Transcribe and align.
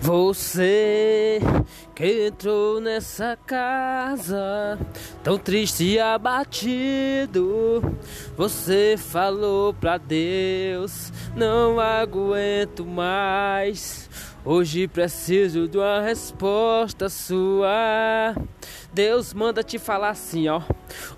Você 0.00 1.40
que 1.94 2.26
entrou 2.26 2.80
nessa 2.80 3.36
casa 3.46 4.78
tão 5.24 5.38
triste 5.38 5.84
e 5.84 5.98
abatido, 5.98 7.82
você 8.36 8.96
falou 8.98 9.72
pra 9.74 9.96
Deus: 9.98 11.12
Não 11.34 11.80
aguento 11.80 12.84
mais. 12.84 14.08
Hoje 14.48 14.86
preciso 14.86 15.66
de 15.66 15.76
uma 15.76 16.00
resposta 16.00 17.08
sua. 17.08 18.32
Deus 18.92 19.34
manda 19.34 19.60
te 19.60 19.76
falar 19.76 20.10
assim, 20.10 20.46
ó. 20.46 20.62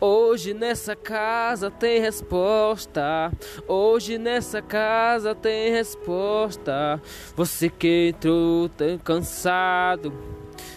Hoje 0.00 0.52
nessa 0.52 0.96
casa 0.96 1.70
tem 1.70 2.00
resposta. 2.00 3.30
Hoje 3.68 4.18
nessa 4.18 4.60
casa 4.60 5.36
tem 5.36 5.70
resposta. 5.70 7.00
Você 7.36 7.68
que 7.68 8.08
entrou 8.08 8.68
tão 8.68 8.98
cansado. 8.98 10.12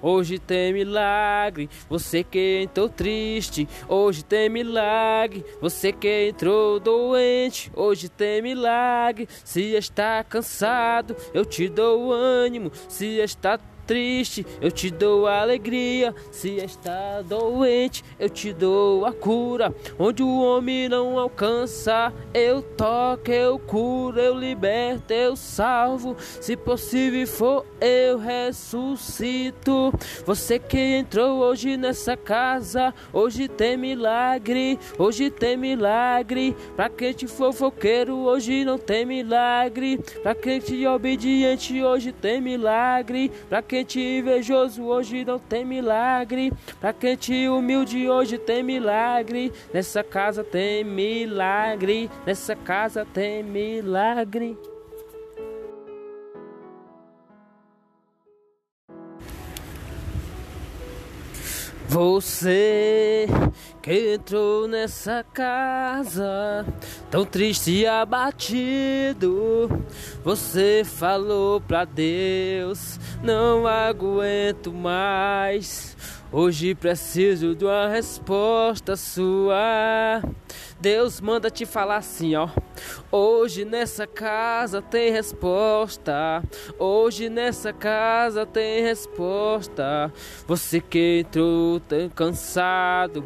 Hoje 0.00 0.38
tem 0.38 0.72
milagre, 0.72 1.68
você 1.88 2.22
que 2.22 2.62
entrou 2.62 2.88
triste. 2.88 3.68
Hoje 3.88 4.24
tem 4.24 4.48
milagre, 4.48 5.44
você 5.60 5.92
que 5.92 6.28
entrou 6.28 6.78
doente. 6.78 7.70
Hoje 7.74 8.08
tem 8.08 8.42
milagre, 8.42 9.28
se 9.44 9.74
está 9.74 10.22
cansado, 10.24 11.16
eu 11.32 11.44
te 11.44 11.68
dou 11.68 12.12
ânimo. 12.12 12.70
Se 12.88 13.18
está 13.18 13.58
triste, 13.86 14.44
eu 14.60 14.70
te 14.70 14.90
dou 14.90 15.26
alegria. 15.26 16.14
Se 16.30 16.56
está 16.56 17.22
doente, 17.22 18.04
eu 18.18 18.28
te 18.28 18.52
dou 18.52 19.06
a 19.06 19.12
cura. 19.12 19.74
Onde 19.98 20.22
o 20.22 20.40
homem 20.40 20.88
não 20.88 21.18
alcança, 21.18 22.12
eu 22.34 22.60
toco, 22.60 23.30
eu 23.30 23.58
curo, 23.58 24.18
eu 24.18 24.34
liberto, 24.34 25.12
eu 25.12 25.36
salvo. 25.36 26.16
Se 26.18 26.56
possível 26.56 27.26
for, 27.26 27.66
eu 27.80 28.18
ressuscito. 28.18 29.92
Você 30.24 30.58
que 30.58 30.78
entrou 30.78 31.38
hoje 31.38 31.76
nessa 31.76 32.16
casa, 32.16 32.92
hoje 33.12 33.48
tem 33.48 33.76
milagre, 33.76 34.78
hoje 34.98 35.30
tem 35.30 35.56
milagre. 35.56 36.56
Pra 36.74 36.88
quem 36.88 37.12
te 37.12 37.26
fofoqueiro, 37.26 38.16
hoje 38.16 38.64
não 38.64 38.78
tem 38.78 39.06
milagre. 39.06 39.98
Pra 40.22 40.34
quem 40.34 40.58
te 40.58 40.86
obediente, 40.86 41.82
hoje 41.82 42.12
tem 42.12 42.40
milagre. 42.40 43.30
Pra 43.48 43.62
quem 43.62 43.75
te 43.84 44.00
invejoso, 44.00 44.84
hoje 44.84 45.24
não 45.24 45.38
tem 45.38 45.64
milagre. 45.64 46.52
Pra 46.80 46.92
quem 46.92 47.16
te 47.16 47.48
humilde, 47.48 48.08
hoje 48.08 48.38
tem 48.38 48.62
milagre. 48.62 49.52
Nessa 49.72 50.02
casa 50.02 50.42
tem 50.44 50.84
milagre. 50.84 52.10
Nessa 52.24 52.54
casa 52.54 53.04
tem 53.04 53.42
milagre. 53.42 54.56
Você 61.88 63.26
que 63.80 64.14
entrou 64.14 64.66
nessa 64.66 65.24
casa 65.32 66.66
tão 67.10 67.24
triste 67.24 67.70
e 67.70 67.86
abatido, 67.86 69.70
você 70.24 70.82
falou 70.84 71.60
pra 71.60 71.84
Deus: 71.84 72.98
Não 73.22 73.66
aguento 73.66 74.72
mais. 74.72 75.96
Hoje 76.32 76.74
preciso 76.74 77.54
de 77.54 77.64
uma 77.64 77.88
resposta 77.88 78.96
sua. 78.96 80.20
Deus 80.78 81.20
manda 81.20 81.50
te 81.50 81.64
falar 81.64 81.96
assim, 81.96 82.34
ó. 82.34 82.48
Hoje 83.10 83.64
nessa 83.64 84.06
casa 84.06 84.82
tem 84.82 85.10
resposta. 85.10 86.42
Hoje 86.78 87.30
nessa 87.30 87.72
casa 87.72 88.44
tem 88.44 88.82
resposta. 88.82 90.12
Você 90.46 90.80
que 90.80 91.20
entrou 91.20 91.80
tão 91.80 92.08
cansado. 92.10 93.24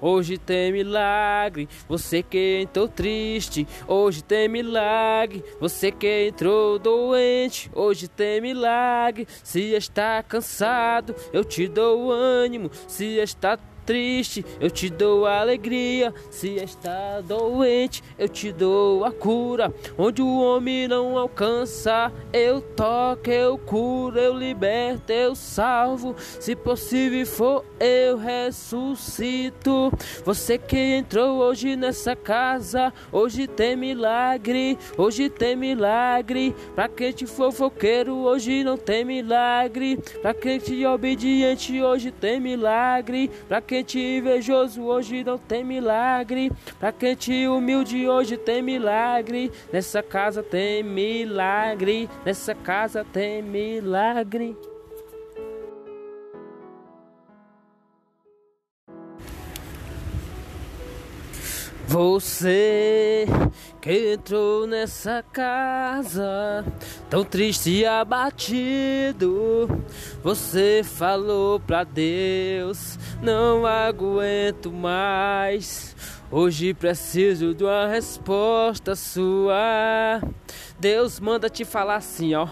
Hoje 0.00 0.38
tem 0.38 0.70
milagre, 0.70 1.68
você 1.88 2.22
que 2.22 2.60
entrou 2.62 2.86
triste. 2.86 3.66
Hoje 3.86 4.22
tem 4.22 4.48
milagre, 4.48 5.44
você 5.60 5.90
que 5.90 6.28
entrou 6.28 6.78
doente. 6.78 7.68
Hoje 7.74 8.06
tem 8.06 8.40
milagre, 8.40 9.26
se 9.42 9.60
está 9.74 10.22
cansado, 10.22 11.16
eu 11.32 11.44
te 11.44 11.66
dou 11.66 12.12
ânimo. 12.12 12.70
Se 12.86 13.16
está 13.16 13.58
triste, 13.88 14.44
eu 14.60 14.70
te 14.70 14.90
dou 14.90 15.24
alegria. 15.24 16.12
Se 16.28 16.56
está 16.56 17.22
doente, 17.22 18.04
eu 18.18 18.28
te 18.28 18.52
dou 18.52 19.02
a 19.02 19.10
cura. 19.10 19.72
Onde 19.96 20.20
o 20.20 20.40
homem 20.42 20.86
não 20.86 21.16
alcança, 21.16 22.12
eu 22.30 22.60
toco, 22.60 23.30
eu 23.30 23.56
curo, 23.56 24.18
eu 24.18 24.36
liberto, 24.36 25.10
eu 25.10 25.34
salvo. 25.34 26.14
Se 26.18 26.54
possível 26.54 27.24
for, 27.24 27.64
eu 27.80 28.18
ressuscito. 28.18 29.90
Você 30.22 30.58
que 30.58 30.76
entrou 30.76 31.38
hoje 31.38 31.74
nessa 31.74 32.14
casa, 32.14 32.92
hoje 33.10 33.46
tem 33.46 33.74
milagre, 33.74 34.76
hoje 34.98 35.30
tem 35.30 35.56
milagre. 35.56 36.54
Pra 36.74 36.88
quem 36.88 37.10
te 37.10 37.24
fofoqueiro, 37.24 38.16
hoje 38.16 38.62
não 38.62 38.76
tem 38.76 39.02
milagre. 39.02 39.96
Pra 40.20 40.34
quem 40.34 40.58
te 40.58 40.84
obediente, 40.84 41.80
hoje 41.80 42.10
tem 42.10 42.38
milagre. 42.38 43.30
Pra 43.48 43.62
quem 43.78 43.84
te 43.84 44.00
invejoso, 44.00 44.82
hoje 44.82 45.22
não 45.22 45.38
tem 45.38 45.62
milagre. 45.62 46.50
Pra 46.78 46.90
quem 46.90 47.14
te 47.14 47.46
humilde, 47.46 48.08
hoje 48.08 48.36
tem 48.36 48.62
milagre. 48.62 49.52
Nessa 49.72 50.02
casa 50.02 50.42
tem 50.42 50.82
milagre. 50.82 52.08
Nessa 52.24 52.54
casa 52.54 53.04
tem 53.04 53.42
milagre. 53.42 54.56
Você 61.86 63.24
que 63.80 64.12
entrou 64.12 64.66
nessa 64.66 65.24
casa 65.32 66.62
tão 67.08 67.24
triste 67.24 67.70
e 67.70 67.86
abatido, 67.86 69.66
você 70.22 70.82
falou 70.84 71.58
pra 71.58 71.84
Deus: 71.84 72.97
Não 73.20 73.66
aguento 73.66 74.70
mais. 74.70 75.96
Hoje 76.30 76.72
preciso 76.72 77.52
de 77.52 77.64
uma 77.64 77.88
resposta 77.88 78.94
sua. 78.94 80.20
Deus 80.78 81.18
manda 81.18 81.50
te 81.50 81.64
falar 81.64 81.96
assim, 81.96 82.34
ó. 82.34 82.46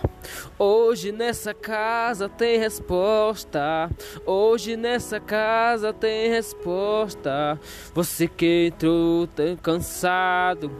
Hoje 0.58 1.12
nessa 1.12 1.54
casa 1.54 2.28
tem 2.28 2.58
resposta. 2.58 3.88
Hoje 4.26 4.76
nessa 4.76 5.20
casa 5.20 5.92
tem 5.92 6.30
resposta. 6.30 7.60
Você 7.94 8.26
que 8.26 8.66
entrou 8.66 9.28
tão 9.28 9.56
cansado. 9.56 10.72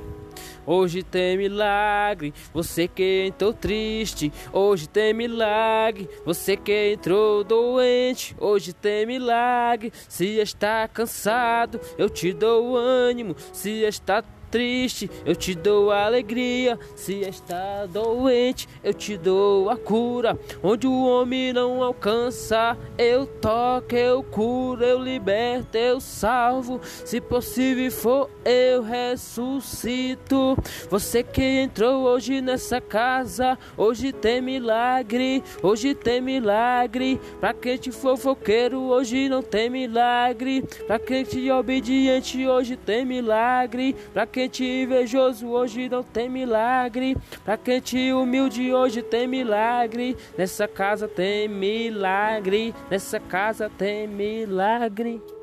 Hoje 0.66 1.02
tem 1.02 1.38
milagre, 1.38 2.34
você 2.52 2.88
que 2.88 3.26
entrou 3.28 3.54
triste. 3.54 4.32
Hoje 4.52 4.88
tem 4.88 5.14
milagre, 5.14 6.08
você 6.24 6.56
que 6.56 6.92
entrou 6.92 7.44
doente. 7.44 8.34
Hoje 8.40 8.72
tem 8.72 9.06
milagre, 9.06 9.92
se 10.08 10.38
está 10.38 10.88
cansado, 10.88 11.80
eu 11.96 12.10
te 12.10 12.32
dou 12.32 12.76
ânimo. 12.76 13.36
Se 13.52 13.82
está 13.84 14.24
triste, 14.50 15.10
eu 15.24 15.36
te 15.36 15.54
dou 15.54 15.90
alegria. 15.90 16.78
Se 16.94 17.20
está 17.20 17.86
doente, 17.86 18.68
eu 18.82 18.94
te 18.94 19.16
dou 19.16 19.68
a 19.68 19.76
cura. 19.76 20.38
Onde 20.62 20.86
o 20.86 21.04
homem 21.04 21.52
não 21.52 21.82
alcança, 21.82 22.76
eu 22.96 23.26
toco, 23.26 23.94
eu 23.94 24.22
curo, 24.22 24.82
eu 24.82 24.98
liberto, 24.98 25.76
eu 25.76 26.00
salvo. 26.00 26.80
Se 26.82 27.20
possível 27.20 27.90
for, 27.90 28.30
eu 28.44 28.82
ressuscito. 28.82 30.55
Você 30.88 31.22
que 31.22 31.42
entrou 31.42 32.04
hoje 32.04 32.40
nessa 32.40 32.80
casa, 32.80 33.58
hoje 33.76 34.12
tem 34.12 34.40
milagre, 34.40 35.42
hoje 35.62 35.94
tem 35.94 36.20
milagre. 36.20 37.20
Pra 37.40 37.52
quem 37.52 37.76
te 37.76 37.90
fofoqueiro, 37.90 38.80
hoje 38.82 39.28
não 39.28 39.42
tem 39.42 39.68
milagre. 39.68 40.62
Pra 40.86 40.98
quem 40.98 41.24
te 41.24 41.50
obediente, 41.50 42.46
hoje 42.46 42.76
tem 42.76 43.04
milagre. 43.04 43.94
Pra 44.12 44.26
quem 44.26 44.48
te 44.48 44.64
invejoso, 44.64 45.48
hoje 45.48 45.88
não 45.88 46.02
tem 46.02 46.28
milagre. 46.28 47.16
Pra 47.44 47.56
quem 47.56 47.80
te 47.80 48.12
humilde, 48.12 48.72
hoje 48.72 49.02
tem 49.02 49.26
milagre. 49.26 50.16
Nessa 50.36 50.68
casa 50.68 51.08
tem 51.08 51.48
milagre. 51.48 52.74
Nessa 52.90 53.20
casa 53.20 53.70
tem 53.70 54.06
milagre. 54.06 55.35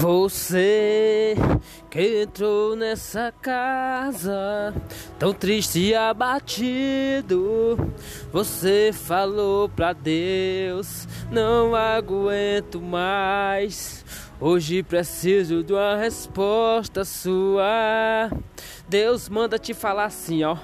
Você 0.00 1.36
que 1.90 2.22
entrou 2.22 2.74
nessa 2.74 3.30
casa 3.42 4.72
tão 5.18 5.34
triste 5.34 5.78
e 5.78 5.94
abatido, 5.94 7.76
você 8.32 8.92
falou 8.94 9.68
pra 9.68 9.92
Deus: 9.92 11.06
Não 11.30 11.74
aguento 11.74 12.80
mais. 12.80 14.02
Hoje 14.42 14.82
preciso 14.82 15.62
de 15.62 15.74
uma 15.74 15.96
resposta 15.96 17.04
sua. 17.04 18.30
Deus 18.88 19.28
manda 19.28 19.58
te 19.58 19.74
falar 19.74 20.06
assim, 20.06 20.42
ó. 20.42 20.56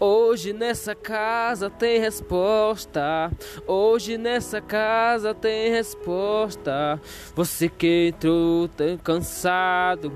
Hoje 0.00 0.54
nessa 0.54 0.94
casa 0.94 1.68
tem 1.68 2.00
resposta. 2.00 3.30
Hoje 3.66 4.16
nessa 4.16 4.62
casa 4.62 5.34
tem 5.34 5.70
resposta. 5.70 6.98
Você 7.34 7.68
que 7.68 8.08
entrou 8.08 8.68
tão 8.68 8.96
cansado 8.96 10.10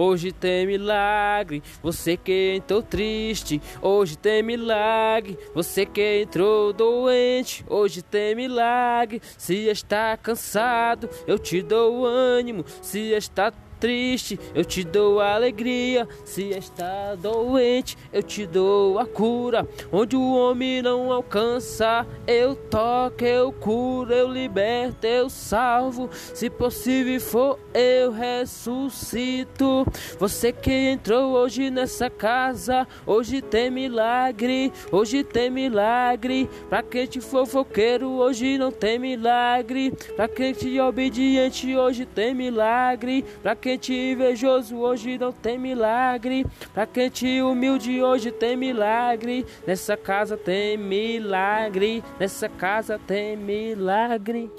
Hoje 0.00 0.30
tem 0.30 0.64
milagre, 0.64 1.60
você 1.82 2.16
que 2.16 2.54
entrou 2.54 2.80
triste. 2.80 3.60
Hoje 3.82 4.16
tem 4.16 4.44
milagre, 4.44 5.36
você 5.52 5.84
que 5.84 6.20
entrou 6.22 6.72
doente. 6.72 7.64
Hoje 7.68 8.00
tem 8.00 8.32
milagre, 8.32 9.20
se 9.36 9.66
está 9.66 10.16
cansado, 10.16 11.10
eu 11.26 11.36
te 11.36 11.60
dou 11.62 12.06
ânimo. 12.06 12.64
Se 12.80 13.10
está 13.10 13.52
triste, 13.78 14.38
eu 14.54 14.64
te 14.64 14.84
dou 14.84 15.20
alegria. 15.20 16.06
Se 16.24 16.50
está 16.50 17.14
doente, 17.14 17.96
eu 18.12 18.22
te 18.22 18.46
dou 18.46 18.98
a 18.98 19.06
cura. 19.06 19.66
Onde 19.92 20.16
o 20.16 20.34
homem 20.34 20.82
não 20.82 21.12
alcança, 21.12 22.06
eu 22.26 22.54
toco, 22.54 23.24
eu 23.24 23.52
curo, 23.52 24.12
eu 24.12 24.28
liberto, 24.28 25.06
eu 25.06 25.30
salvo. 25.30 26.08
Se 26.12 26.50
possível 26.50 27.20
for, 27.20 27.58
eu 27.74 28.10
ressuscito. 28.10 29.86
Você 30.18 30.52
que 30.52 30.70
entrou 30.70 31.32
hoje 31.32 31.70
nessa 31.70 32.10
casa, 32.10 32.86
hoje 33.06 33.40
tem 33.40 33.70
milagre, 33.70 34.72
hoje 34.90 35.22
tem 35.22 35.50
milagre. 35.50 36.48
Pra 36.68 36.82
quem 36.82 37.06
te 37.06 37.20
fofoqueiro, 37.20 38.08
hoje 38.08 38.58
não 38.58 38.70
tem 38.70 38.98
milagre. 38.98 39.92
Pra 40.16 40.28
quem 40.28 40.52
te 40.52 40.80
obediente, 40.80 41.76
hoje 41.76 42.06
tem 42.06 42.34
milagre. 42.34 43.24
Pra 43.42 43.54
quem 43.54 43.67
quem 43.68 43.76
te 43.76 43.92
invejoso 43.92 44.78
hoje 44.78 45.18
não 45.18 45.30
tem 45.30 45.58
milagre. 45.58 46.46
Pra 46.72 46.86
quem 46.86 47.10
te 47.10 47.42
humilde 47.42 48.02
hoje 48.02 48.32
tem 48.32 48.56
milagre. 48.56 49.44
Nessa 49.66 49.94
casa 49.94 50.38
tem 50.38 50.78
milagre. 50.78 52.02
Nessa 52.18 52.48
casa 52.48 52.98
tem 52.98 53.36
milagre. 53.36 54.50